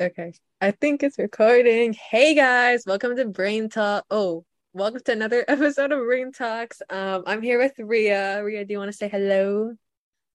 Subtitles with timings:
[0.00, 1.92] Okay, I think it's recording.
[1.92, 4.04] Hey guys, welcome to Brain Talk.
[4.10, 6.82] Oh, welcome to another episode of Brain Talks.
[6.88, 8.44] Um, I'm here with Ria.
[8.44, 9.74] Ria, do you want to say hello?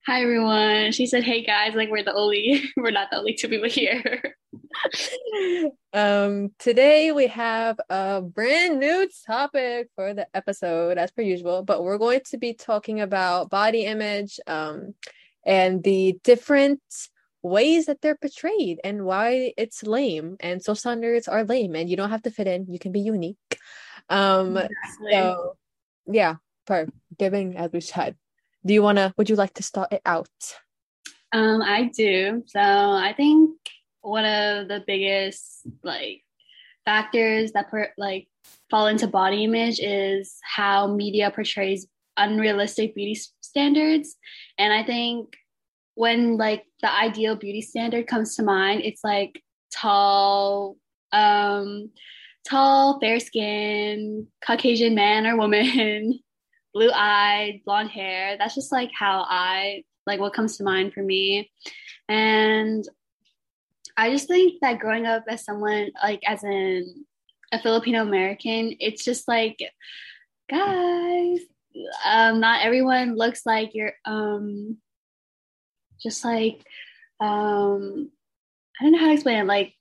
[0.06, 0.94] Hi everyone.
[0.94, 4.36] She said, "Hey guys, like we're the only we're not the only two people here."
[5.94, 11.64] um, today we have a brand new topic for the episode, as per usual.
[11.64, 14.94] But we're going to be talking about body image, um,
[15.48, 16.82] and the different
[17.42, 20.36] ways that they're portrayed and why it's lame.
[20.40, 22.68] And social standards are lame and you don't have to fit in.
[22.70, 23.38] You can be unique.
[24.10, 25.12] Um exactly.
[25.12, 25.58] so
[26.10, 26.36] yeah
[26.66, 26.88] per
[27.18, 28.16] giving as we said
[28.66, 30.30] do you want to would you like to start it out?
[31.34, 32.44] Um i do.
[32.46, 33.52] So i think
[34.02, 36.22] one of the biggest like
[36.86, 38.28] factors that per, like
[38.70, 44.16] fall into body image is how media portrays unrealistic beauty standards.
[44.58, 45.36] And i think
[45.98, 49.42] when like the ideal beauty standard comes to mind, it's like
[49.74, 50.78] tall,
[51.12, 51.90] um,
[52.48, 56.20] tall, fair skin, Caucasian man or woman,
[56.74, 58.38] blue eyed, blonde hair.
[58.38, 61.50] That's just like how I like what comes to mind for me.
[62.08, 62.88] And
[63.98, 67.08] I just think that growing up as someone like as an
[67.52, 69.58] a Filipino American, it's just like
[70.48, 71.40] guys,
[72.06, 74.78] um, not everyone looks like your um
[76.02, 76.66] just like
[77.20, 78.12] um
[78.80, 79.74] I don't know how to explain it, like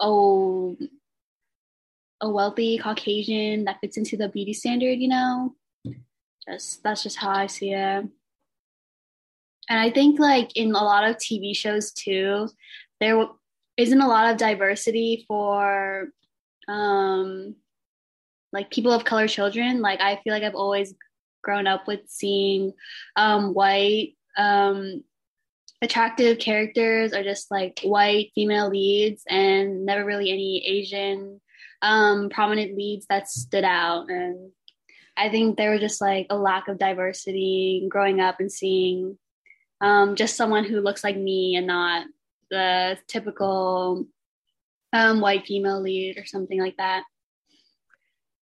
[0.00, 0.76] oh
[2.20, 5.54] a wealthy Caucasian that fits into the beauty standard, you know?
[6.48, 8.08] Just that's just how I see it.
[9.68, 12.48] And I think like in a lot of TV shows too,
[13.00, 13.26] there
[13.76, 16.08] isn't a lot of diversity for
[16.68, 17.56] um
[18.52, 19.80] like people of color children.
[19.80, 20.94] Like I feel like I've always
[21.42, 22.72] grown up with seeing
[23.16, 25.04] um white um,
[25.82, 31.40] attractive characters are just like white female leads and never really any Asian
[31.82, 34.08] um, prominent leads that stood out.
[34.08, 34.50] And
[35.16, 39.18] I think there was just like a lack of diversity growing up and seeing
[39.80, 42.06] um, just someone who looks like me and not
[42.50, 44.06] the typical
[44.92, 47.04] um, white female lead or something like that.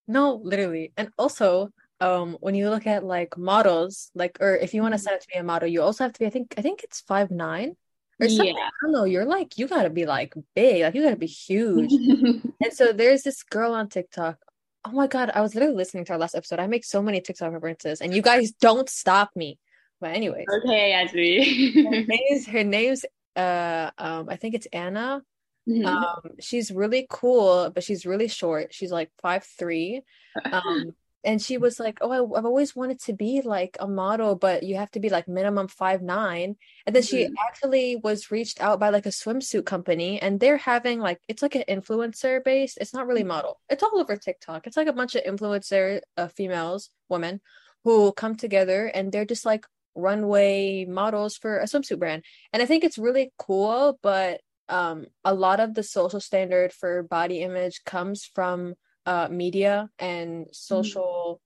[0.06, 0.92] No, literally.
[0.96, 1.70] And also,
[2.02, 5.20] um when you look at like models like or if you want to set up
[5.20, 7.30] to be a model you also have to be i think i think it's five
[7.30, 7.76] nine
[8.20, 8.66] or something yeah.
[8.66, 11.92] i don't know you're like you gotta be like big like you gotta be huge
[12.62, 14.38] and so there's this girl on tiktok
[14.84, 17.20] oh my god i was literally listening to our last episode i make so many
[17.20, 19.58] tiktok references and you guys don't stop me
[20.00, 21.72] but anyways okay Ashley.
[21.84, 23.04] her name's her name's
[23.36, 25.22] uh um i think it's anna
[25.68, 25.86] Mm-hmm.
[25.86, 28.74] Um, she's really cool, but she's really short.
[28.74, 30.02] She's like five three.
[30.50, 30.92] Um,
[31.24, 34.62] and she was like oh I, have always wanted to be like a model but
[34.62, 36.56] you have to be like minimum five nine.
[36.86, 37.34] And then she mm-hmm.
[37.46, 41.54] actually was reached out by like a swimsuit company and they're having like it's like
[41.54, 43.60] an influencer based it's not really model.
[43.68, 44.66] It's all over tiktok.
[44.66, 47.40] It's like a bunch of influencer uh, females women
[47.84, 52.24] who come together and they're just like runway models for a swimsuit brand.
[52.52, 57.02] And i think it's really cool but um a lot of the social standard for
[57.02, 58.74] body image comes from
[59.06, 61.40] uh, media and social,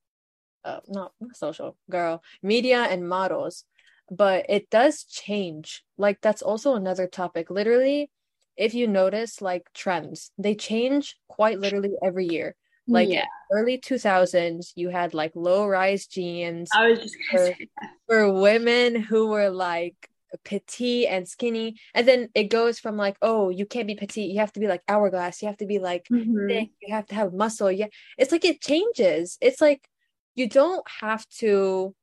[0.67, 0.77] mm-hmm.
[0.77, 3.65] uh, not, not social, girl, media and models.
[4.11, 5.85] But it does change.
[5.99, 7.51] Like, that's also another topic.
[7.51, 8.11] Literally,
[8.57, 12.55] if you notice, like, trends, they change quite literally every year.
[12.89, 13.25] Like yeah.
[13.51, 16.71] early 2000s, you had like low rise jeans.
[16.73, 17.55] I was just for,
[18.07, 20.09] for women who were like
[20.45, 24.41] petite and skinny and then it goes from like oh you can't be petite you
[24.41, 26.49] have to be like hourglass you have to be like mm-hmm.
[26.49, 27.87] thick you have to have muscle yeah.
[28.19, 29.39] It's like it changes.
[29.41, 29.89] It's like
[30.35, 31.95] you don't have to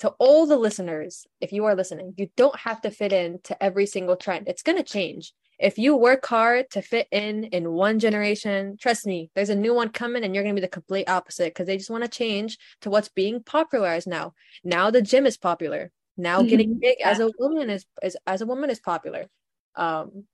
[0.00, 3.62] to all the listeners if you are listening you don't have to fit in to
[3.62, 4.48] every single trend.
[4.48, 5.32] It's going to change.
[5.58, 9.74] If you work hard to fit in in one generation trust me there's a new
[9.74, 12.10] one coming and you're going to be the complete opposite because they just want to
[12.10, 14.34] change to what's being popularized now.
[14.64, 16.48] Now the gym is popular now mm-hmm.
[16.48, 19.26] getting big as a woman is, is as a woman is popular.
[19.76, 20.24] Um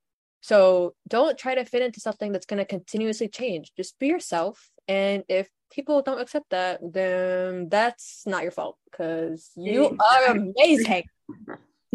[0.41, 3.73] so don't try to fit into something that's going to continuously change.
[3.77, 9.51] Just be yourself and if people don't accept that then that's not your fault because
[9.57, 11.05] you are amazing.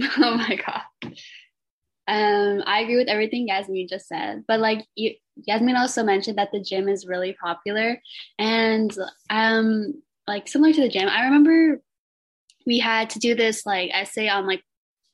[0.02, 1.14] Oh my god.
[2.08, 6.54] Um i agree with everything yasmin just said but like you, yasmin also mentioned that
[6.54, 8.02] the gym is really popular
[8.40, 8.96] and
[9.30, 11.82] um like similar to the gym i remember
[12.70, 14.62] we had to do this like essay on like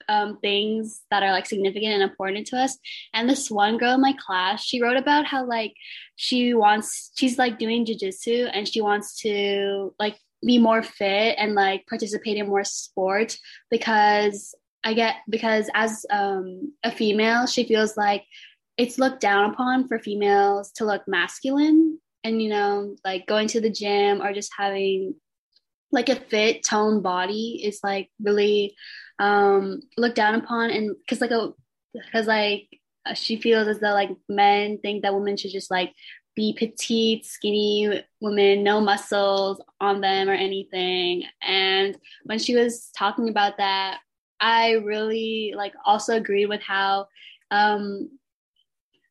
[0.09, 2.77] um, things that are like significant and important to us.
[3.13, 5.73] And this one girl in my class, she wrote about how like
[6.17, 11.55] she wants, she's like doing jujitsu and she wants to like be more fit and
[11.55, 13.39] like participate in more sports
[13.71, 14.53] because
[14.83, 18.25] I get because as um, a female, she feels like
[18.77, 23.61] it's looked down upon for females to look masculine and you know like going to
[23.61, 25.15] the gym or just having
[25.91, 28.75] like a fit toned body is like really
[29.19, 31.51] um looked down upon and because like a
[31.93, 32.67] because like
[33.13, 35.93] she feels as though like men think that women should just like
[36.35, 41.23] be petite, skinny women, no muscles on them or anything.
[41.41, 43.99] And when she was talking about that,
[44.39, 47.07] I really like also agreed with how
[47.51, 48.09] um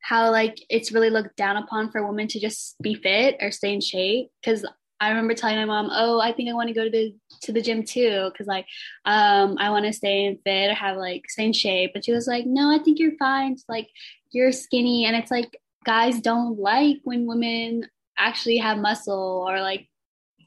[0.00, 3.72] how like it's really looked down upon for women to just be fit or stay
[3.72, 4.66] in shape because
[5.00, 7.52] I remember telling my mom, "Oh, I think I want to go to the to
[7.52, 8.66] the gym too, because like,
[9.04, 12.26] um, I want to stay in fit or have like in shape." But she was
[12.26, 13.52] like, "No, I think you're fine.
[13.52, 13.88] It's like
[14.30, 17.86] you're skinny, and it's like guys don't like when women
[18.16, 19.88] actually have muscle or like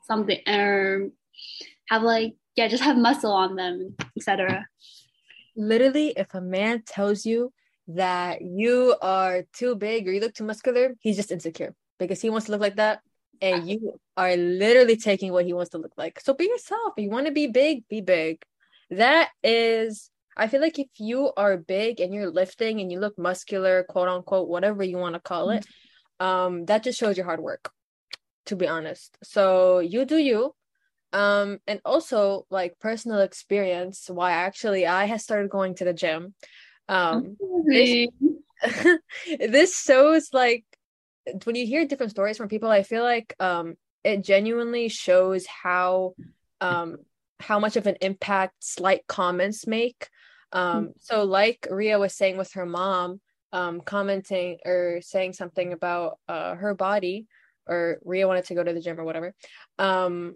[0.05, 1.09] something or
[1.89, 4.67] have like yeah, just have muscle on them, etc."
[5.55, 7.51] Literally, if a man tells you
[7.87, 12.29] that you are too big or you look too muscular, he's just insecure because he
[12.29, 13.01] wants to look like that
[13.41, 16.19] and you are literally taking what he wants to look like.
[16.19, 16.93] So be yourself.
[16.97, 18.43] You want to be big, be big.
[18.89, 23.17] That is, I feel like if you are big and you're lifting and you look
[23.17, 25.65] muscular, quote unquote, whatever you want to call it,
[26.19, 27.71] um, that just shows your hard work,
[28.45, 29.17] to be honest.
[29.23, 30.53] So you do you.
[31.13, 36.33] Um, and also like personal experience, why actually I have started going to the gym.
[36.89, 38.09] Um, this,
[39.39, 40.65] this shows like
[41.43, 46.15] when you hear different stories from people, I feel like um it genuinely shows how
[46.61, 46.97] um
[47.39, 50.09] how much of an impact slight comments make.
[50.51, 50.91] Um mm-hmm.
[50.99, 53.21] so like Ria was saying with her mom,
[53.51, 57.27] um commenting or saying something about uh her body
[57.67, 59.33] or Ria wanted to go to the gym or whatever.
[59.77, 60.35] Um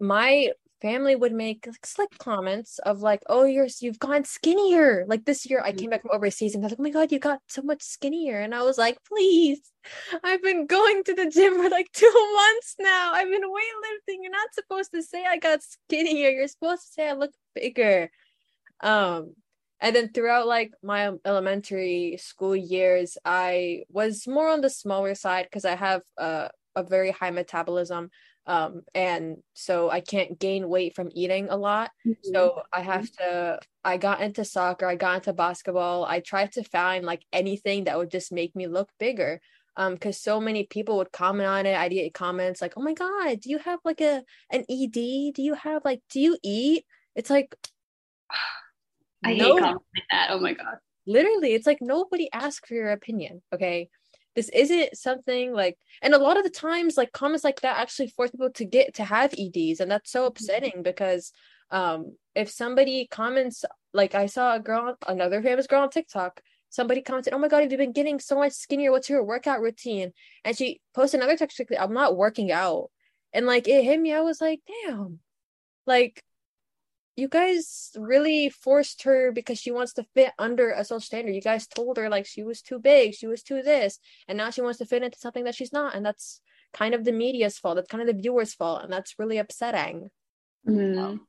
[0.00, 0.50] my
[0.84, 5.46] family would make like slick comments of like, "Oh, you're you've gone skinnier." Like this
[5.48, 7.40] year, I came back from overseas and I was like, "Oh my god, you got
[7.48, 9.62] so much skinnier," and I was like, "Please,
[10.22, 13.12] I've been going to the gym for like two months now.
[13.14, 14.18] I've been weightlifting.
[14.22, 16.28] You're not supposed to say I got skinnier.
[16.30, 18.10] You're supposed to say I look bigger."
[18.80, 19.34] Um,
[19.80, 25.46] and then throughout like my elementary school years, I was more on the smaller side
[25.46, 28.10] because I have uh, a very high metabolism
[28.46, 31.90] um and so i can't gain weight from eating a lot.
[32.06, 32.32] Mm-hmm.
[32.32, 36.04] so i have to i got into soccer i got into basketball.
[36.04, 39.40] I tried to find like anything that would just make me look bigger.
[39.76, 41.76] Um because so many people would comment on it.
[41.76, 45.42] I'd get comments like oh my god do you have like a an ed do
[45.42, 46.84] you have like do you eat?
[47.14, 47.54] It's like
[49.24, 50.28] i no, hate comments like that.
[50.30, 50.76] Oh my god.
[51.06, 53.88] Literally it's like nobody asks for your opinion okay
[54.34, 58.08] this isn't something like and a lot of the times like comments like that actually
[58.08, 60.28] force people to get to have eds and that's so mm-hmm.
[60.28, 61.32] upsetting because
[61.70, 66.40] um if somebody comments like i saw a girl another famous girl on tiktok
[66.74, 68.90] somebody commented oh my god you've been getting so much skinnier?
[68.90, 70.12] What's your workout routine?
[70.44, 72.90] And she posted another text like i'm not working out.
[73.32, 75.20] And like it hit me i was like damn.
[75.86, 76.22] Like
[77.16, 81.34] you guys really forced her because she wants to fit under a social standard.
[81.34, 84.50] You guys told her like she was too big, she was too this, and now
[84.50, 85.94] she wants to fit into something that she's not.
[85.94, 86.40] And that's
[86.72, 87.76] kind of the media's fault.
[87.76, 88.82] That's kind of the viewer's fault.
[88.82, 90.10] And that's really upsetting.
[90.68, 91.20] Mm.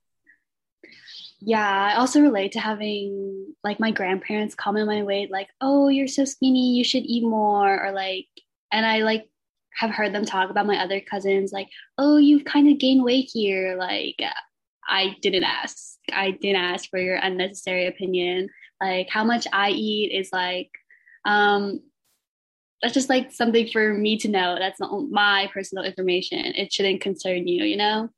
[1.39, 6.07] Yeah, I also relate to having like my grandparents comment my weight, like, oh, you're
[6.07, 8.27] so skinny, you should eat more, or like,
[8.71, 9.29] and I like
[9.75, 13.29] have heard them talk about my other cousins, like, oh, you've kind of gained weight
[13.31, 13.75] here.
[13.77, 14.15] Like,
[14.87, 15.97] I didn't ask.
[16.11, 18.49] I didn't ask for your unnecessary opinion.
[18.81, 20.69] Like how much I eat is like
[21.25, 21.81] um
[22.81, 24.57] that's just like something for me to know.
[24.59, 26.39] That's not my personal information.
[26.39, 28.09] It shouldn't concern you, you know?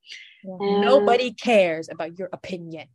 [0.44, 2.88] And Nobody cares about your opinion.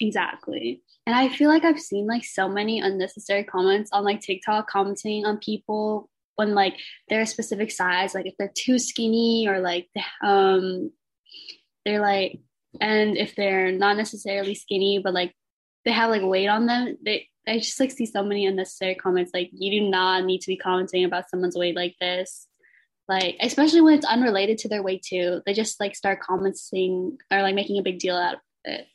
[0.00, 0.82] Exactly.
[1.06, 5.24] And I feel like I've seen like so many unnecessary comments on like TikTok commenting
[5.24, 6.76] on people when like
[7.08, 9.88] they're a specific size, like if they're too skinny or like
[10.22, 10.90] um
[11.84, 12.38] they're like
[12.80, 15.34] and if they're not necessarily skinny but like
[15.84, 19.32] they have like weight on them they i just like see so many unnecessary comments
[19.34, 22.46] like you do not need to be commenting about someone's weight like this.
[23.08, 25.42] Like especially when it's unrelated to their weight too.
[25.44, 28.86] They just like start commenting or like making a big deal out of it.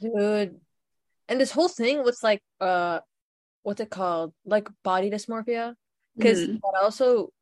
[0.00, 0.60] Dude.
[1.28, 3.00] And this whole thing was like uh
[3.62, 4.34] what's it called?
[4.44, 5.76] Like body dysmorphia?
[6.16, 6.54] Because mm-hmm.
[6.54, 7.32] that also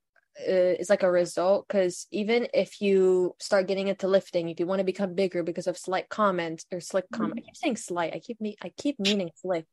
[0.41, 4.67] uh, is like a result because even if you start getting into lifting if you
[4.67, 7.45] want to become bigger because of slight comments or slick comment mm-hmm.
[7.45, 9.67] i keep saying slight i keep me i keep meaning slick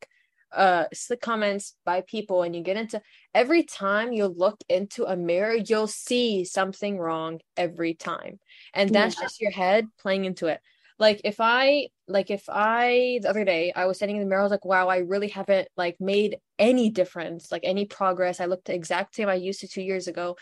[0.52, 3.02] uh slick comments by people and you get into
[3.34, 8.40] every time you look into a mirror you'll see something wrong every time
[8.74, 9.22] and that's yeah.
[9.22, 10.60] just your head playing into it
[11.00, 14.42] like if i like if i the other day i was standing in the mirror
[14.42, 18.42] i was like wow i really haven't like made any difference like any progress.
[18.42, 20.38] I looked the exact same i used to two years ago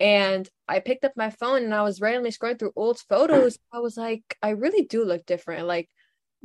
[0.00, 3.58] and i picked up my phone and i was randomly scrolling through old photos.
[3.72, 5.88] I was like i really do look different like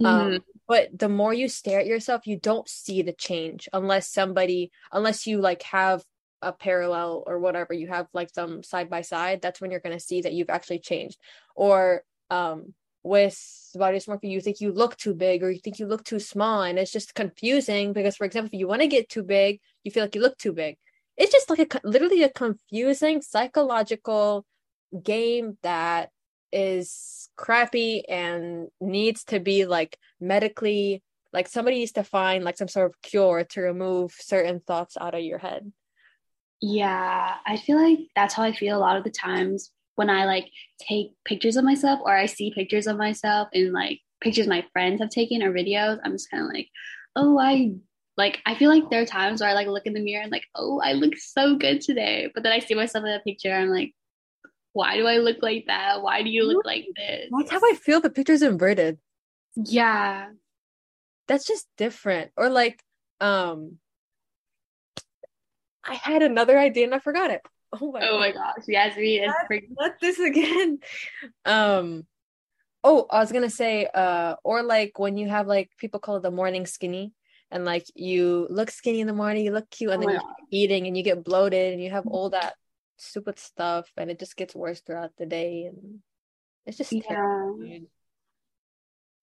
[0.04, 0.34] um, mm-hmm.
[0.36, 4.72] um but the more you stare at yourself you don't see the change unless somebody
[4.92, 6.04] unless you like have
[6.44, 9.98] a parallel or whatever you have like some side by side that's when you're going
[9.98, 11.18] to see that you've actually changed.
[11.56, 12.74] Or um
[13.04, 13.38] with
[13.76, 16.62] body dysmorphia you think you look too big or you think you look too small
[16.62, 19.92] and it's just confusing because for example if you want to get too big you
[19.92, 20.78] feel like you look too big.
[21.16, 24.46] It's just like a literally a confusing psychological
[25.02, 26.10] game that
[26.52, 32.68] is crappy and needs to be like medically like somebody needs to find like some
[32.68, 35.72] sort of cure to remove certain thoughts out of your head.
[36.62, 40.26] Yeah i feel like that's how i feel a lot of the times when I
[40.26, 44.66] like take pictures of myself or I see pictures of myself and like pictures my
[44.74, 46.70] friends have taken or videos, I'm just kind of like,
[47.16, 47.74] oh, I
[48.16, 50.32] like I feel like there are times where I like look in the mirror and
[50.32, 52.30] like, oh, I look so good today.
[52.34, 53.94] But then I see myself in a picture, I'm like,
[54.74, 56.02] why do I look like that?
[56.02, 57.30] Why do you look like this?
[57.32, 58.02] That's how I feel.
[58.02, 58.98] The picture's inverted.
[59.56, 60.30] Yeah.
[61.28, 62.32] That's just different.
[62.36, 62.82] Or like,
[63.22, 63.78] um,
[65.86, 67.42] I had another idea and I forgot it.
[67.82, 70.80] Oh my, oh my gosh, Yasmin is not this again.
[71.46, 72.06] Um
[72.84, 76.24] oh, I was gonna say, uh, or like when you have like people call it
[76.24, 77.14] the morning skinny,
[77.50, 80.36] and like you look skinny in the morning, you look cute, and oh then you're
[80.52, 82.56] eating and you get bloated and you have all that
[82.98, 86.00] stupid stuff, and it just gets worse throughout the day, and
[86.66, 87.02] it's just yeah.
[87.08, 87.66] terrible.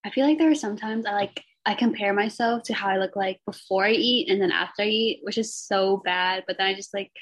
[0.03, 3.17] I feel like there are sometimes I like I compare myself to how I look
[3.17, 6.45] like before I eat and then after I eat, which is so bad.
[6.47, 7.13] But then I just like,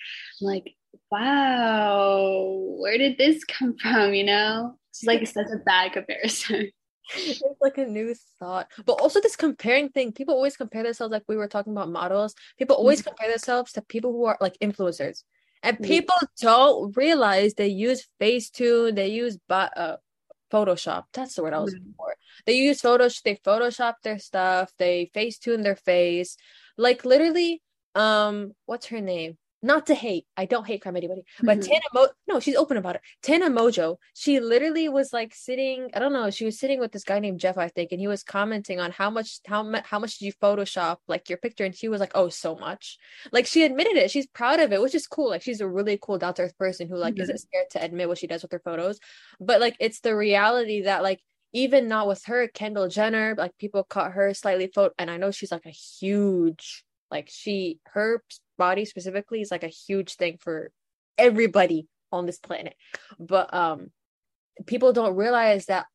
[0.41, 0.77] I'm like,
[1.11, 4.15] wow, where did this come from?
[4.15, 6.71] You know, it's like such a bad comparison.
[7.15, 8.69] it's like a new thought.
[8.85, 12.35] But also this comparing thing people always compare themselves like we were talking about models.
[12.59, 13.09] People always mm-hmm.
[13.09, 15.23] compare themselves to people who are like influencers.
[15.63, 19.97] And people don't realize they use facetune they use uh,
[20.53, 21.05] photoshop.
[21.13, 21.79] That's the word i was mm-hmm.
[21.79, 22.15] looking for.
[22.47, 26.37] They use photos they photoshop their stuff they facetune their face.
[26.77, 27.63] Like literally
[27.95, 30.25] um what's her name not to hate.
[30.37, 31.69] I don't hate crime anybody, but mm-hmm.
[31.69, 33.01] Tana Mo no, she's open about it.
[33.23, 37.05] Tana Mongeau, she literally was like sitting, I don't know, she was sitting with this
[37.05, 39.99] guy named Jeff, I think, and he was commenting on how much how much how
[39.99, 42.99] much did you Photoshop like your picture, and she was like, Oh, so much.
[43.33, 45.31] Like she admitted it, she's proud of it, which is cool.
[45.31, 47.23] Like she's a really cool down to earth person who like mm-hmm.
[47.23, 48.99] isn't scared to admit what she does with her photos.
[49.41, 51.21] But like it's the reality that like
[51.53, 55.31] even not with her, Kendall Jenner, like people caught her slightly photo, and I know
[55.31, 58.23] she's like a huge like she her
[58.57, 60.71] body specifically is like a huge thing for
[61.17, 62.75] everybody on this planet.
[63.19, 63.89] But um
[64.67, 65.87] people don't realize that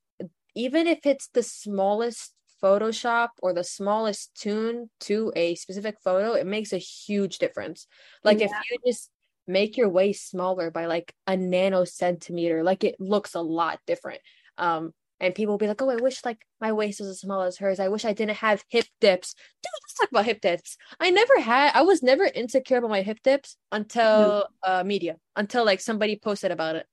[0.55, 6.47] even if it's the smallest Photoshop or the smallest tune to a specific photo, it
[6.47, 7.87] makes a huge difference.
[8.23, 8.45] Like yeah.
[8.45, 9.09] if you just
[9.45, 14.21] make your waist smaller by like a nano centimeter, like it looks a lot different.
[14.57, 17.41] Um, and people will be like, "Oh, I wish like my waist was as small
[17.43, 17.79] as hers.
[17.79, 20.77] I wish I didn't have hip dips." Dude, let's talk about hip dips.
[20.99, 21.71] I never had.
[21.73, 26.51] I was never insecure about my hip dips until uh media, until like somebody posted
[26.51, 26.85] about it.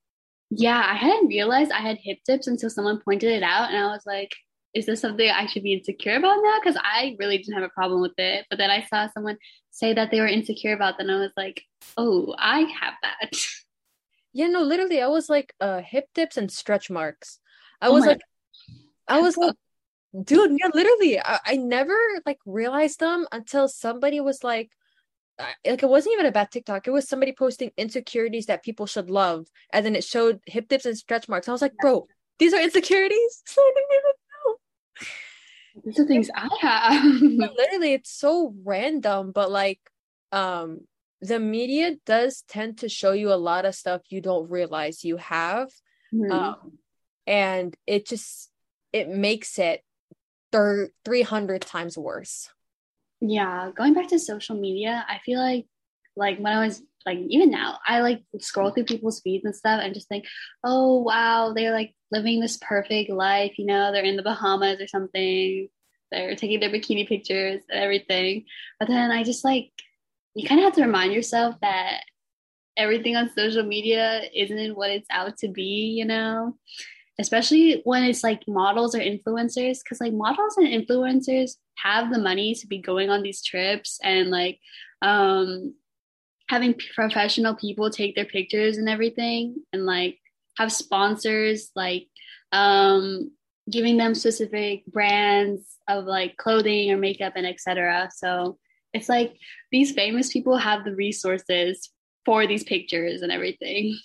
[0.51, 3.87] Yeah, I hadn't realized I had hip dips until someone pointed it out, and I
[3.87, 4.35] was like,
[4.75, 7.69] "Is this something I should be insecure about now?" Because I really didn't have a
[7.71, 9.39] problem with it, but then I saw someone
[9.71, 11.63] say that they were insecure about that, and I was like,
[11.97, 13.31] "Oh, I have that."
[14.33, 17.40] Yeah, no, literally, I was like, uh, hip dips and stretch marks.
[17.81, 18.21] I oh was like,
[19.09, 19.55] I was like,
[20.25, 21.97] dude, yeah, literally, I, I never
[22.27, 24.71] like realized them until somebody was like,
[25.39, 26.87] like it wasn't even about TikTok.
[26.87, 30.87] It was somebody posting insecurities that people should love, and then it showed hip dips
[30.87, 31.49] and stretch marks.
[31.49, 32.07] I was like, bro,
[32.39, 33.43] these are insecurities.
[33.47, 35.83] So I didn't even know.
[35.85, 37.05] These are things I have.
[37.23, 39.81] literally, it's so random, but like,
[40.33, 40.81] um,
[41.21, 45.19] the media does tend to show you a lot of stuff you don't realize you
[45.19, 45.69] have.
[46.13, 46.33] Mm-hmm.
[46.33, 46.79] Um,
[47.31, 48.51] and it just
[48.93, 49.83] it makes it
[50.51, 52.51] thir- 300 times worse.
[53.21, 55.67] Yeah going back to social media i feel like
[56.17, 59.81] like when i was like even now i like scroll through people's feeds and stuff
[59.83, 60.25] and just think
[60.65, 64.87] oh wow they're like living this perfect life you know they're in the bahamas or
[64.87, 65.69] something
[66.11, 68.45] they're taking their bikini pictures and everything.
[68.79, 69.71] But then i just like
[70.35, 72.01] you kind of have to remind yourself that
[72.77, 76.57] everything on social media isn't what it's out to be you know
[77.21, 82.55] especially when it's like models or influencers because like models and influencers have the money
[82.55, 84.59] to be going on these trips and like
[85.03, 85.75] um
[86.49, 90.19] having professional people take their pictures and everything and like
[90.57, 92.07] have sponsors like
[92.53, 93.31] um
[93.71, 98.59] giving them specific brands of like clothing or makeup and etc so
[98.95, 99.37] it's like
[99.71, 101.91] these famous people have the resources
[102.25, 103.97] for these pictures and everything.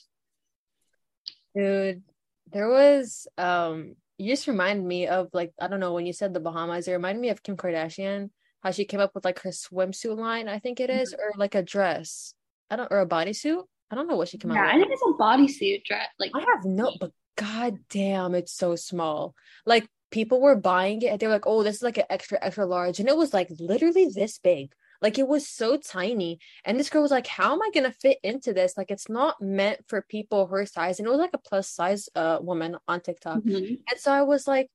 [1.55, 2.03] Dude
[2.51, 6.33] there was um you just remind me of like I don't know when you said
[6.33, 8.29] the Bahamas, it reminded me of Kim Kardashian,
[8.61, 11.21] how she came up with like her swimsuit line, I think it is, mm-hmm.
[11.21, 12.33] or like a dress.
[12.69, 13.63] I don't or a bodysuit.
[13.91, 14.75] I don't know what she came yeah, out with.
[14.75, 16.07] I think it's a bodysuit dress.
[16.19, 19.35] Like I have no but god damn, it's so small.
[19.65, 22.37] Like people were buying it and they were like, oh, this is like an extra,
[22.41, 22.99] extra large.
[22.99, 24.71] And it was like literally this big.
[25.05, 26.39] Like it was so tiny.
[26.65, 28.75] And this girl was like, How am I gonna fit into this?
[28.75, 30.97] Like it's not meant for people her size.
[30.97, 33.41] And it was like a plus size uh woman on TikTok.
[33.43, 33.75] Mm-hmm.
[33.87, 34.71] And so I was like,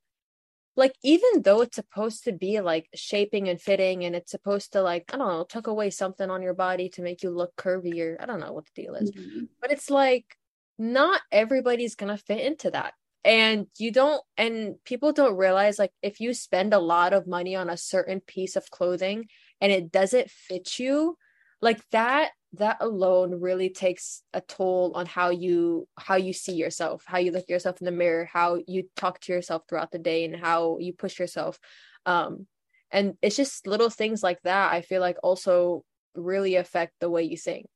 [0.77, 4.83] like even though it's supposed to be like shaping and fitting and it's supposed to
[4.83, 8.17] like i don't know tuck away something on your body to make you look curvier
[8.21, 9.47] i don't know what the deal is mm-hmm.
[9.61, 10.37] but it's like
[10.79, 12.95] not everybody's gonna fit into that
[13.25, 17.55] and you don't and people don't realize like if you spend a lot of money
[17.57, 19.27] on a certain piece of clothing
[19.61, 21.17] and it doesn't fit you
[21.63, 27.05] like that that alone really takes a toll on how you how you see yourself
[27.07, 30.25] how you look yourself in the mirror how you talk to yourself throughout the day
[30.25, 31.59] and how you push yourself.
[32.07, 32.47] Um
[32.91, 35.85] and it's just little things like that i feel like also
[36.17, 37.69] really affect the way you think.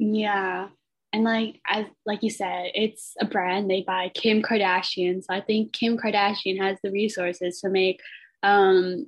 [0.00, 0.68] Yeah.
[1.12, 5.22] And like as like you said it's a brand made by kim kardashian.
[5.22, 8.00] So i think kim kardashian has the resources to make
[8.42, 9.06] um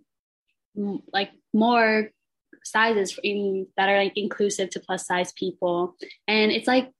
[1.12, 2.10] like more
[2.64, 5.96] sizes in, that are like inclusive to plus size people.
[6.28, 6.90] And it's like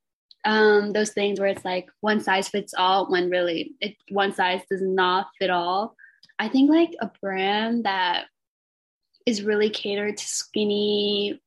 [0.45, 4.61] um those things where it's like one size fits all when really it one size
[4.71, 5.95] does not fit all.
[6.39, 8.27] I think like a brand that
[9.25, 11.41] is really catered to skinny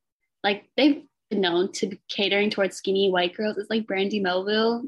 [0.43, 4.83] like they've been known to be catering towards skinny white girls it's like brandy melville.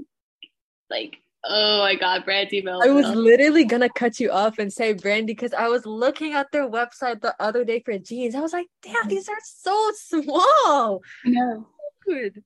[0.90, 2.90] Like Oh my god, Brandy Melville.
[2.90, 6.52] I was literally gonna cut you off and say Brandy because I was looking at
[6.52, 8.36] their website the other day for jeans.
[8.36, 11.02] I was like, damn, these are so small.
[11.26, 11.68] No.
[12.06, 12.44] Good.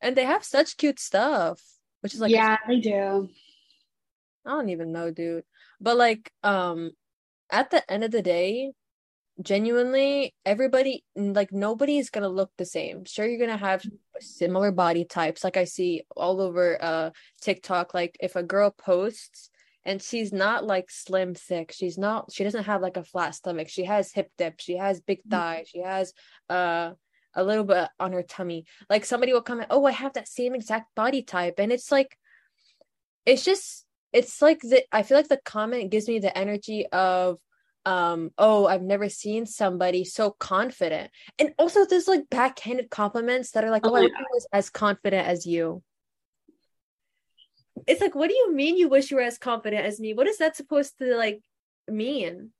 [0.00, 1.60] And they have such cute stuff.
[2.00, 3.28] Which is like Yeah, they do.
[4.46, 5.44] I don't even know, dude.
[5.80, 6.92] But like, um,
[7.50, 8.72] at the end of the day,
[9.40, 13.84] genuinely everybody like nobody is gonna look the same sure you're gonna have
[14.20, 19.50] similar body types like i see all over uh tiktok like if a girl posts
[19.84, 23.68] and she's not like slim thick she's not she doesn't have like a flat stomach
[23.68, 25.30] she has hip dip she has big mm-hmm.
[25.30, 26.12] thigh she has
[26.50, 26.90] uh
[27.34, 30.54] a little bit on her tummy like somebody will comment oh i have that same
[30.54, 32.16] exact body type and it's like
[33.24, 37.38] it's just it's like the i feel like the comment gives me the energy of
[37.88, 41.10] um oh i've never seen somebody so confident.
[41.38, 45.26] And also there's like backhanded compliments that are like oh, oh i was as confident
[45.26, 45.82] as you.
[47.86, 50.12] It's like what do you mean you wish you were as confident as me?
[50.12, 51.40] What is that supposed to like
[51.88, 52.50] mean?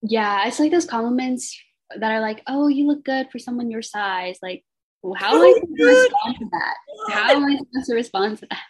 [0.00, 1.60] Yeah it's like those compliments
[1.94, 4.64] that are like oh you look good for someone your size like
[5.02, 6.74] well, how am i supposed to respond to that?
[7.12, 8.62] How am i supposed to respond to that?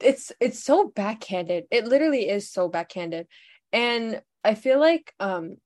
[0.00, 1.64] It's it's so backhanded.
[1.70, 3.26] It literally is so backhanded
[3.72, 5.56] and i feel like um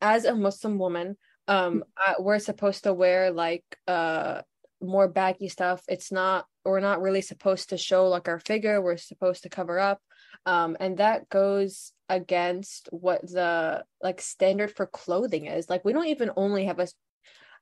[0.00, 1.16] as a muslim woman
[1.48, 4.42] um I, we're supposed to wear like uh
[4.80, 8.96] more baggy stuff it's not we're not really supposed to show like our figure we're
[8.96, 10.00] supposed to cover up
[10.46, 16.06] um and that goes against what the like standard for clothing is like we don't
[16.06, 16.88] even only have a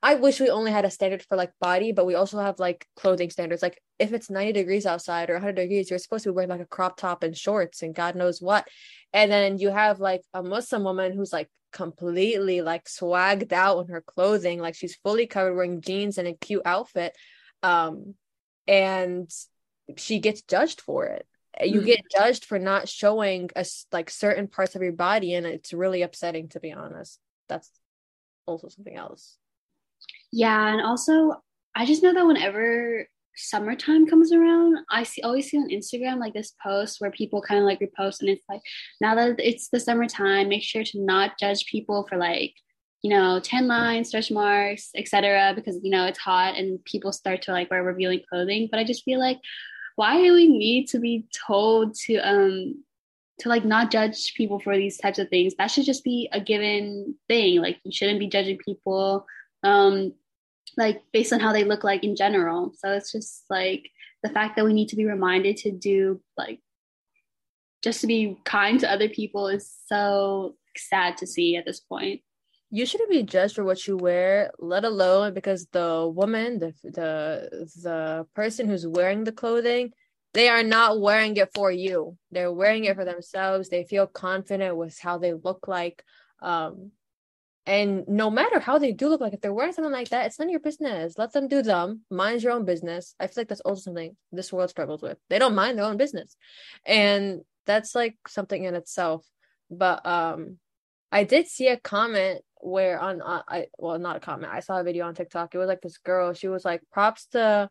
[0.03, 2.87] I wish we only had a standard for like body, but we also have like
[2.95, 3.63] clothing standards.
[3.63, 6.61] Like if it's 90 degrees outside or 100 degrees, you're supposed to be wearing like
[6.61, 8.69] a crop top and shorts and God knows what.
[9.13, 13.89] And then you have like a Muslim woman who's like completely like swagged out in
[13.89, 17.15] her clothing, like she's fully covered wearing jeans and a cute outfit.
[17.63, 18.15] Um,
[18.67, 19.31] and
[19.97, 21.27] she gets judged for it.
[21.61, 21.87] You mm-hmm.
[21.87, 26.03] get judged for not showing us like certain parts of your body, and it's really
[26.03, 27.19] upsetting to be honest.
[27.49, 27.71] That's
[28.47, 29.37] also something else.
[30.31, 31.43] Yeah, and also
[31.75, 33.07] I just know that whenever
[33.39, 37.61] summertime comes around, I see always see on Instagram like this post where people kind
[37.61, 38.61] of like repost and it's like
[39.01, 42.55] now that it's the summertime, make sure to not judge people for like
[43.03, 45.53] you know tan lines, stretch marks, etc.
[45.55, 48.69] Because you know it's hot and people start to like wear revealing clothing.
[48.71, 49.39] But I just feel like
[49.97, 52.85] why do we need to be told to um
[53.41, 55.55] to like not judge people for these types of things?
[55.57, 57.61] That should just be a given thing.
[57.61, 59.27] Like you shouldn't be judging people
[59.65, 60.13] um
[60.79, 62.73] like based on how they look like in general.
[62.79, 63.91] So it's just like
[64.23, 66.61] the fact that we need to be reminded to do like
[67.83, 72.23] just to be kind to other people is so sad to see at this point.
[72.71, 77.69] You shouldn't be judged for what you wear let alone because the woman the the
[77.83, 79.93] the person who's wearing the clothing
[80.35, 82.19] they are not wearing it for you.
[82.31, 83.71] They're wearing it for themselves.
[83.71, 86.05] They feel confident with how they look like.
[86.41, 86.93] Um
[87.69, 90.39] and no matter how they do look like if they're wearing something like that it's
[90.39, 93.49] none of your business let them do them mind your own business i feel like
[93.49, 96.37] that's also something this world struggles with they don't mind their own business
[96.85, 99.25] and that's like something in itself
[99.71, 100.59] but um
[101.13, 104.53] i did see a comment where on uh, I well not a comment.
[104.53, 105.55] I saw a video on TikTok.
[105.55, 106.33] It was like this girl.
[106.33, 107.69] She was like props to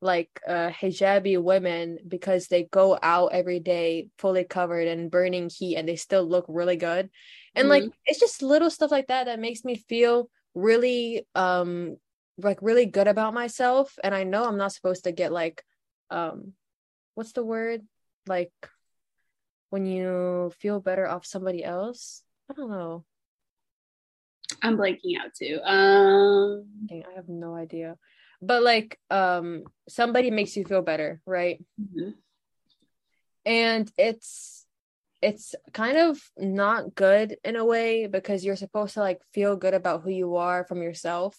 [0.00, 5.76] like uh hijabi women because they go out every day fully covered and burning heat
[5.76, 7.10] and they still look really good.
[7.54, 7.70] And mm-hmm.
[7.70, 11.96] like it's just little stuff like that that makes me feel really um
[12.38, 15.64] like really good about myself and I know I'm not supposed to get like
[16.10, 16.52] um
[17.14, 17.82] what's the word?
[18.28, 18.52] Like
[19.70, 22.22] when you feel better off somebody else.
[22.50, 23.04] I don't know.
[24.62, 25.60] I'm blanking out too.
[25.64, 27.96] Um I have no idea.
[28.40, 31.62] But like um somebody makes you feel better, right?
[31.80, 32.10] Mm-hmm.
[33.44, 34.66] And it's
[35.20, 39.74] it's kind of not good in a way because you're supposed to like feel good
[39.74, 41.36] about who you are from yourself.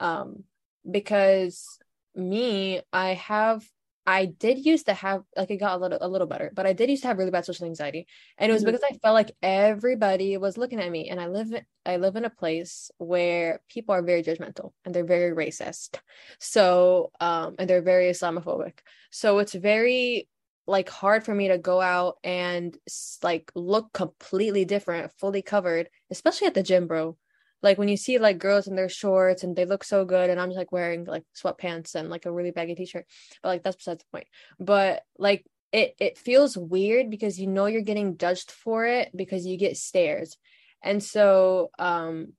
[0.00, 0.44] Um
[0.88, 1.78] because
[2.14, 3.64] me, I have
[4.08, 6.72] I did used to have like it got a little a little better, but I
[6.72, 8.06] did used to have really bad social anxiety,
[8.38, 8.72] and it was mm-hmm.
[8.72, 11.52] because I felt like everybody was looking at me, and I live
[11.84, 15.98] I live in a place where people are very judgmental and they're very racist,
[16.38, 18.78] so um and they're very Islamophobic,
[19.10, 20.26] so it's very
[20.66, 22.78] like hard for me to go out and
[23.22, 27.18] like look completely different, fully covered, especially at the gym, bro
[27.62, 30.40] like when you see like girls in their shorts and they look so good and
[30.40, 33.06] i'm just like wearing like sweatpants and like a really baggy t-shirt
[33.42, 34.28] but like that's besides the point.
[34.58, 39.46] But like it it feels weird because you know you're getting judged for it because
[39.46, 40.36] you get stares.
[40.82, 42.32] And so um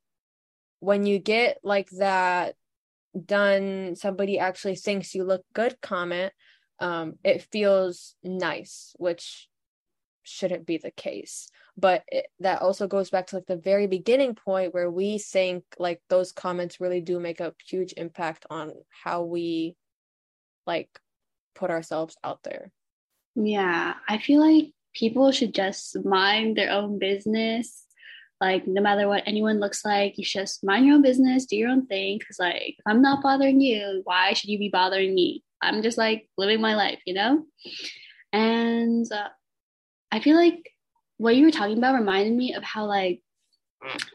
[0.80, 2.56] when you get like that
[3.26, 6.32] done somebody actually thinks you look good comment
[6.80, 9.50] um it feels nice which
[10.24, 14.36] shouldn't be the case but it, that also goes back to like the very beginning
[14.36, 19.24] point where we think like those comments really do make a huge impact on how
[19.24, 19.76] we
[20.68, 20.90] like
[21.56, 22.72] put ourselves out there.
[23.36, 27.86] Yeah i feel like people should just mind their own business.
[28.42, 31.70] Like no matter what anyone looks like you just mind your own business do your
[31.70, 35.44] own thing because like if i'm not bothering you why should you be bothering me?
[35.62, 37.46] I'm just like living my life you know?
[38.32, 39.30] And uh,
[40.12, 40.72] i feel like
[41.20, 43.22] what you were talking about reminded me of how like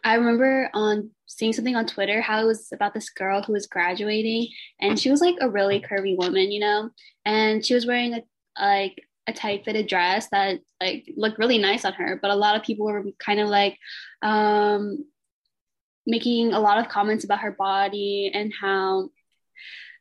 [0.02, 3.66] I remember on seeing something on Twitter how it was about this girl who was
[3.66, 4.48] graduating
[4.80, 6.90] and she was like a really curvy woman, you know,
[7.24, 8.22] and she was wearing a
[8.58, 12.56] like a tight fitted dress that like looked really nice on her, but a lot
[12.56, 13.78] of people were kind of like
[14.22, 15.04] um
[16.06, 19.10] making a lot of comments about her body and how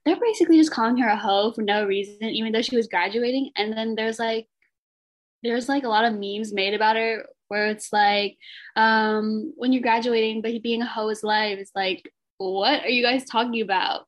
[0.06, 3.52] they're basically just calling her a hoe for no reason, even though she was graduating.
[3.56, 4.48] And then there's like
[5.44, 8.38] there's like a lot of memes made about her where it's like
[8.76, 11.60] um when you're graduating but being a hoe is life.
[11.60, 14.08] It's like what are you guys talking about?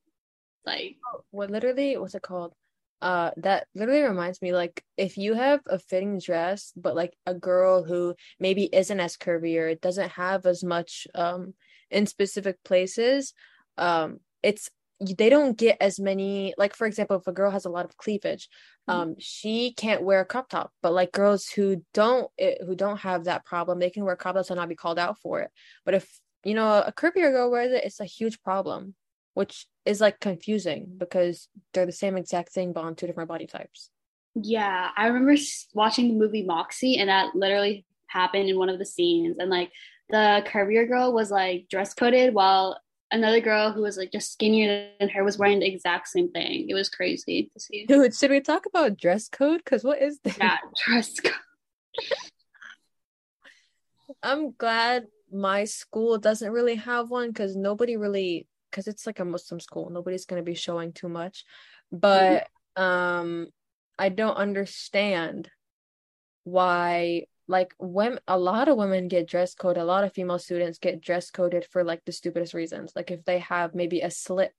[0.66, 0.98] Like
[1.32, 2.54] what literally what's it called?
[3.02, 7.34] Uh that literally reminds me like if you have a fitting dress but like a
[7.34, 11.54] girl who maybe isn't as curvy or doesn't have as much um
[11.92, 13.34] in specific places
[13.78, 14.70] um it's
[15.00, 17.98] they don't get as many like for example if a girl has a lot of
[17.98, 18.48] cleavage
[18.90, 19.00] mm-hmm.
[19.00, 20.72] um she can't wear a crop top.
[20.82, 24.36] But like girls who don't eh, who don't have that problem they can wear crop
[24.36, 25.52] tops and not be called out for it.
[25.84, 28.96] But if you know a curvier girl wears it it's a huge problem
[29.34, 33.48] which is like confusing because they're the same exact thing but on two different body
[33.48, 33.90] types.
[34.36, 35.36] Yeah i remember
[35.74, 39.38] watching the movie moxie and that literally happened in one of the scenes.
[39.40, 39.72] And like
[40.10, 42.80] the curvier girl was like dress coded while
[43.12, 46.70] another girl who was like just skinnier than her was wearing the exact same thing.
[46.70, 47.86] It was crazy to see.
[47.86, 49.62] Dude, should we talk about dress code?
[49.64, 50.38] Because what is that?
[50.38, 51.34] Yeah, dress code.
[54.24, 59.26] I'm glad my school doesn't really have one because nobody really because it's like a
[59.26, 59.90] Muslim school.
[59.90, 61.46] Nobody's gonna be showing too much.
[61.92, 62.84] But mm-hmm.
[62.84, 63.48] um
[63.98, 65.50] I don't understand
[66.44, 70.80] why like when a lot of women get dress code a lot of female students
[70.80, 72.94] get dress coded for like the stupidest reasons.
[72.96, 74.54] Like if they have maybe a slit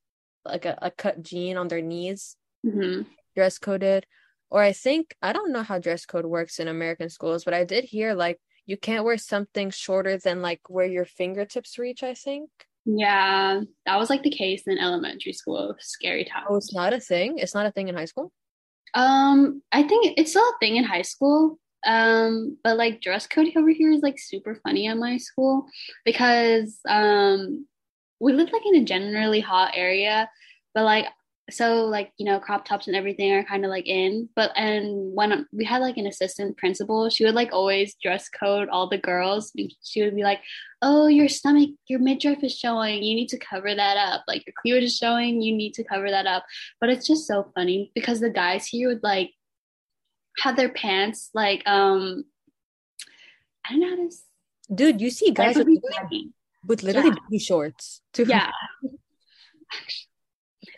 [0.45, 3.03] like a, a cut jean on their knees mm-hmm.
[3.35, 4.07] dress coded.
[4.49, 7.65] Or i think i don't know how dress code works in american schools but i
[7.65, 12.15] did hear like you can't wear something shorter than like where your fingertips reach i
[12.15, 12.49] think.
[12.85, 15.75] Yeah that was like the case in elementary school.
[15.81, 17.39] Scary time oh it's not a thing?
[17.39, 18.31] It's not a thing in high school?
[18.95, 21.59] Um, I think it's still a thing in high school.
[21.87, 25.67] Um, but like dress code over here is like super funny at my school
[26.05, 27.67] because um
[28.21, 30.29] we live like in a generally hot area,
[30.75, 31.07] but like
[31.49, 34.29] so like you know crop tops and everything are kind of like in.
[34.35, 38.69] But and when we had like an assistant principal she would like always dress code
[38.69, 39.53] all the girls.
[39.85, 40.41] She would be like
[40.83, 43.03] oh your stomach your midriff is showing.
[43.03, 44.25] You need to cover that up.
[44.27, 45.41] Like your cleavage is showing.
[45.41, 46.45] You need to cover that up.
[46.81, 49.31] But it's just so funny because the guys here would like
[50.39, 52.25] have their pants like um
[53.67, 54.11] i don't know how to
[54.75, 56.31] dude you see guys like, with, literally,
[56.67, 57.39] with literally yeah.
[57.39, 58.25] shorts too.
[58.27, 58.51] Yeah.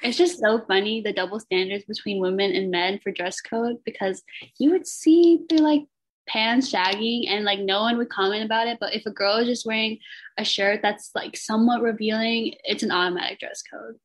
[0.01, 4.23] It's just so funny the double standards between women and men for dress code because
[4.59, 5.83] you would see their like
[6.29, 9.49] pants shagging and like no one would comment about it but if a girl is
[9.49, 9.99] just wearing
[10.37, 13.97] a shirt that's like somewhat revealing it's an automatic dress code.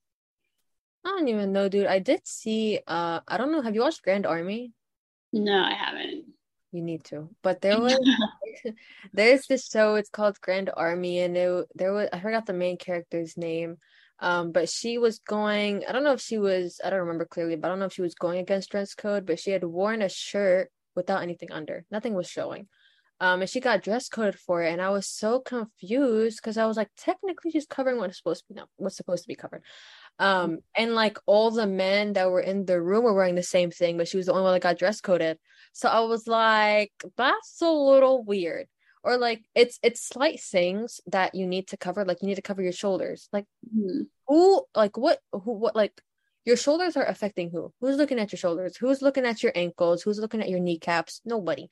[1.06, 1.86] I don't even know dude.
[1.86, 4.72] I did see uh i don't know have you watched grand army
[5.34, 6.26] no i haven't
[6.72, 7.98] you need to but there was
[9.14, 12.78] there's this show it's called grand army and it, there was i forgot the main
[12.78, 13.78] character's name
[14.20, 17.58] um, but she was going, I don't know if she was, I don't remember clearly,
[17.58, 20.02] but I don't know if she was going against dress code, but she had worn
[20.02, 21.84] a shirt without anything under.
[21.92, 22.70] Nothing was showing.
[23.20, 26.66] Um, and she got dress coded for it, and I was so confused because I
[26.66, 29.64] was like, technically, she's covering what's supposed to be no, what's supposed to be covered.
[30.20, 33.72] Um, and like all the men that were in the room were wearing the same
[33.72, 35.38] thing, but she was the only one that got dress coded.
[35.74, 38.68] So I was like, that's a little weird.
[39.04, 42.42] Or like it's it's slight things that you need to cover like you need to
[42.42, 43.28] cover your shoulders.
[43.34, 44.04] Like mm-hmm.
[44.28, 46.00] who like what who what like
[46.46, 47.74] your shoulders are affecting who?
[47.82, 48.78] Who's looking at your shoulders?
[48.78, 50.04] Who's looking at your ankles?
[50.04, 51.20] Who's looking at your kneecaps?
[51.26, 51.70] Nobody.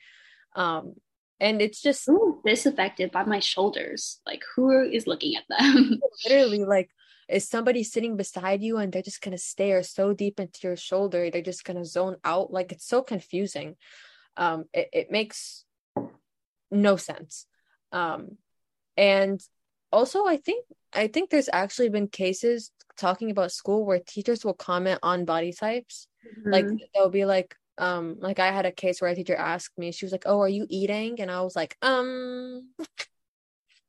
[0.56, 0.96] Um
[1.42, 4.22] and it's just Ooh, this affected by my shoulders.
[4.26, 6.00] Like who is looking at them?
[6.24, 6.90] Literally like
[7.28, 11.30] is somebody sitting beside you and they're just gonna stare so deep into your shoulder
[11.30, 12.54] they're just gonna zone out.
[12.54, 13.76] Like it's so confusing.
[14.38, 15.66] Um it, it makes
[16.70, 17.48] no sense.
[17.92, 18.38] Um
[18.96, 19.42] and
[19.92, 24.54] also i think i think there's actually been cases talking about school where teachers will
[24.54, 26.08] comment on body types.
[26.22, 26.52] Mm-hmm.
[26.52, 29.92] like they'll be like um like i had a case where a teacher asked me
[29.92, 32.70] she was like oh are you eating and i was like um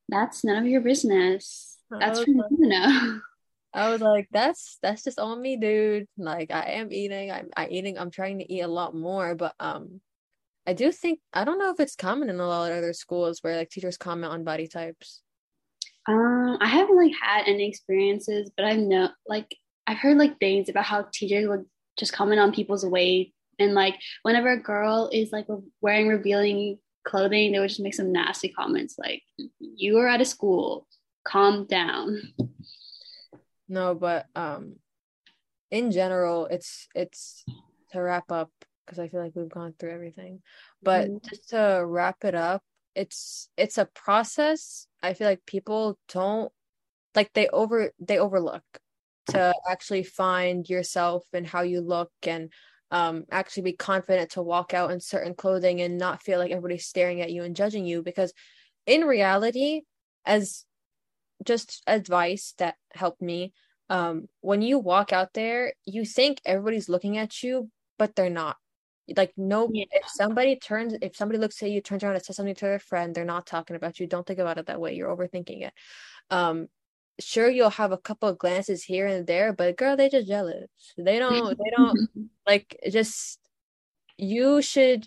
[0.08, 3.20] that's none of your business that's for you to know
[3.74, 6.06] I was like, that's that's just on me, dude.
[6.18, 7.30] Like I am eating.
[7.30, 7.98] I'm I eating.
[7.98, 10.00] I'm trying to eat a lot more, but um,
[10.66, 13.38] I do think I don't know if it's common in a lot of other schools
[13.40, 15.22] where like teachers comment on body types.
[16.06, 20.68] Um, I haven't like had any experiences, but I know like I've heard like things
[20.68, 21.64] about how teachers would
[21.98, 25.46] just comment on people's weight and like whenever a girl is like
[25.80, 29.22] wearing revealing clothing, they would just make some nasty comments like
[29.58, 30.86] you are at a school,
[31.24, 32.20] calm down.
[33.68, 34.76] No, but um
[35.70, 37.44] in general it's it's
[37.92, 38.50] to wrap up
[38.84, 40.42] because I feel like we've gone through everything.
[40.82, 41.28] But mm-hmm.
[41.28, 42.62] just to wrap it up,
[42.94, 44.86] it's it's a process.
[45.02, 46.52] I feel like people don't
[47.14, 48.64] like they over they overlook
[49.28, 52.52] to actually find yourself and how you look and
[52.92, 56.86] um actually be confident to walk out in certain clothing and not feel like everybody's
[56.86, 58.02] staring at you and judging you.
[58.02, 58.32] Because
[58.86, 59.80] in reality
[60.24, 60.64] as
[61.44, 63.52] just advice that helped me
[63.88, 68.56] um when you walk out there you think everybody's looking at you but they're not.
[69.16, 69.86] Like no yeah.
[69.90, 72.78] if somebody turns if somebody looks at you turns around and says something to their
[72.78, 74.06] friend they're not talking about you.
[74.06, 74.94] Don't think about it that way.
[74.94, 75.72] You're overthinking it.
[76.30, 76.68] Um
[77.20, 80.68] sure you'll have a couple of glances here and there but girl they just jealous.
[80.96, 83.38] They don't they don't like just
[84.16, 85.06] you should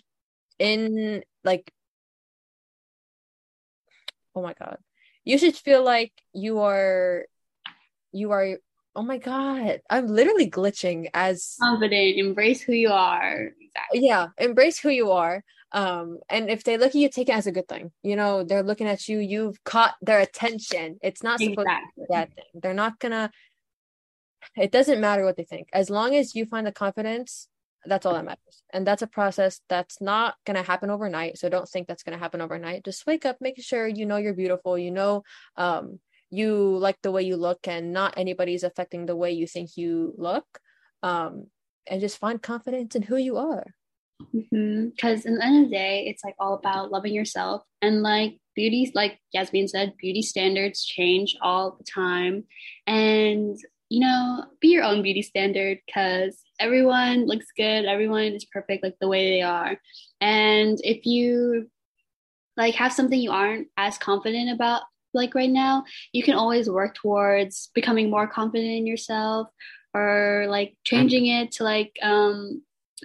[0.58, 1.72] in like
[4.34, 4.78] oh my god.
[5.24, 7.26] You should feel like you are
[8.12, 8.58] you are
[8.94, 13.50] oh my god i'm literally glitching as confident embrace who you are.
[13.60, 14.06] Exactly.
[14.06, 17.46] yeah embrace who you are um and if they look at you take it as
[17.46, 17.92] a good thing.
[18.02, 20.98] You know they're looking at you you've caught their attention.
[21.02, 21.90] It's not supposed exactly.
[21.94, 22.44] to be a bad thing.
[22.62, 23.30] They're not gonna
[24.56, 25.68] it doesn't matter what they think.
[25.72, 27.48] As long as you find the confidence
[27.88, 28.62] that's all that matters.
[28.72, 32.16] And that's a process that's not going to happen overnight so don't think that's going
[32.16, 32.84] to happen overnight.
[32.84, 35.22] Just wake up make sure you know you're beautiful you know
[35.56, 36.00] um
[36.30, 40.14] you like the way you look and not anybody's affecting the way you think you
[40.16, 40.46] look.
[41.02, 41.46] Um
[41.86, 43.64] and just find confidence in who you are
[44.18, 45.28] because mm-hmm.
[45.28, 47.62] in the end of the day it's like all about loving yourself.
[47.82, 52.44] And like beauty like yasmin said beauty standards change all the time.
[52.86, 53.56] And
[53.88, 57.84] you know be your own beauty standard because everyone looks good.
[57.84, 59.78] Everyone is perfect like the way they are.
[60.20, 61.70] And if you
[62.56, 66.94] like have something you aren't as confident about like right now, you can always work
[66.94, 69.48] towards becoming more confident in yourself
[69.94, 72.62] or like changing it to like um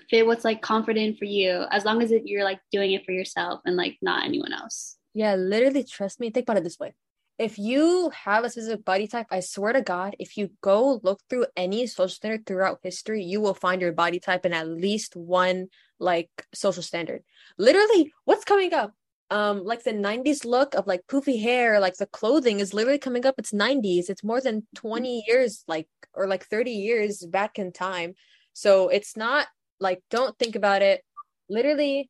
[0.09, 3.11] fit what's like confident for you as long as it, you're like doing it for
[3.11, 4.97] yourself and like not anyone else.
[5.13, 6.93] Yeah literally trust me think about it this way.
[7.37, 11.21] If you have a specific body type i swear to god if you go look
[11.27, 15.15] through any social standard throughout history you will find your body type in at least
[15.15, 15.67] one
[15.99, 17.23] like social standard.
[17.57, 18.93] Literally what's coming up?
[19.29, 23.25] Um like the 90s look of like poofy hair like the clothing is literally coming
[23.25, 23.35] up.
[23.37, 28.13] It's 90s it's more than 20 years like or like 30 years back in time.
[28.53, 29.47] So it's not
[29.81, 31.03] like don't think about it.
[31.49, 32.09] Literally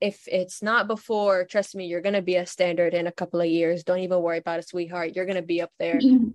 [0.00, 3.40] if it's not before trust me you're going to be a standard in a couple
[3.40, 3.84] of years.
[3.84, 5.14] Don't even worry about it sweetheart.
[5.14, 6.32] You're going to be up there um,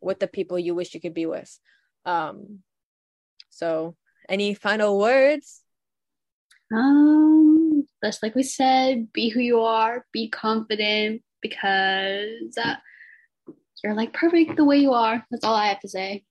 [0.00, 1.58] with the people you wish you could be with.
[2.04, 2.60] Um
[3.50, 3.96] so
[4.28, 5.62] any final words?
[6.72, 12.76] Um just like we said be who you are be confident because uh,
[13.82, 15.24] you're like perfect the way you are.
[15.30, 16.24] That's all i have to say.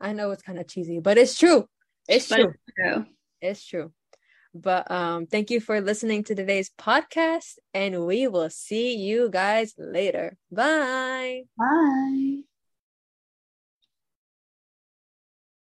[0.00, 1.68] I know it's kind of cheesy but it's true
[2.08, 2.54] it's true.
[2.66, 3.06] It's true.
[3.40, 3.92] It's true.
[4.54, 9.74] But um thank you for listening to today's podcast and we will see you guys
[9.78, 10.36] later.
[10.50, 11.44] Bye.
[11.56, 12.42] Bye.